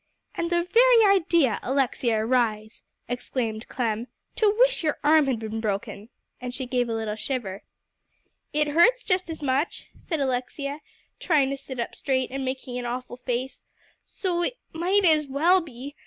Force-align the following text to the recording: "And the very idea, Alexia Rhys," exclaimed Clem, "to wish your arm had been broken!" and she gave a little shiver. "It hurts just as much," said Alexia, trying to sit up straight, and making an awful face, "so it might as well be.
"And 0.33 0.49
the 0.49 0.63
very 0.63 1.15
idea, 1.15 1.59
Alexia 1.61 2.25
Rhys," 2.25 2.81
exclaimed 3.07 3.67
Clem, 3.67 4.07
"to 4.35 4.49
wish 4.57 4.81
your 4.83 4.97
arm 5.03 5.27
had 5.27 5.37
been 5.37 5.59
broken!" 5.61 6.09
and 6.41 6.55
she 6.55 6.65
gave 6.65 6.89
a 6.89 6.95
little 6.95 7.15
shiver. 7.15 7.61
"It 8.51 8.69
hurts 8.69 9.03
just 9.03 9.29
as 9.29 9.43
much," 9.43 9.89
said 9.95 10.19
Alexia, 10.19 10.79
trying 11.19 11.51
to 11.51 11.55
sit 11.57 11.79
up 11.79 11.93
straight, 11.93 12.31
and 12.31 12.43
making 12.43 12.79
an 12.79 12.85
awful 12.87 13.17
face, 13.17 13.63
"so 14.03 14.41
it 14.41 14.57
might 14.73 15.05
as 15.05 15.27
well 15.27 15.61
be. 15.61 15.95